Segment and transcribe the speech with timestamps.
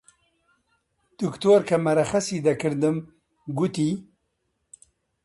[1.21, 2.95] دکتۆر کە مەرەخەسی دەکردم
[3.57, 3.91] گوتی: